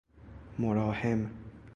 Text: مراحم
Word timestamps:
مراحم 0.59 1.29